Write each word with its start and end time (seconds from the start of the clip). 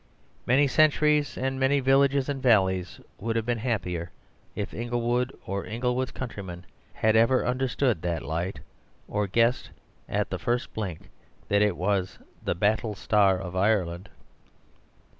Many 0.47 0.65
centuries, 0.65 1.37
and 1.37 1.59
many 1.59 1.79
villages 1.79 2.27
and 2.27 2.41
valleys, 2.41 2.99
would 3.19 3.35
have 3.35 3.45
been 3.45 3.59
happier 3.59 4.09
if 4.55 4.73
Inglewood 4.73 5.31
or 5.45 5.63
Inglewood's 5.63 6.09
countrymen 6.09 6.65
had 6.93 7.15
ever 7.15 7.45
understood 7.45 8.01
that 8.01 8.23
light, 8.23 8.61
or 9.07 9.27
guessed 9.27 9.69
at 10.09 10.31
the 10.31 10.39
first 10.39 10.73
blink 10.73 11.09
that 11.49 11.61
it 11.61 11.77
was 11.77 12.17
the 12.43 12.55
battle 12.55 12.95
star 12.95 13.37
of 13.39 13.55
Ireland. 13.55 14.09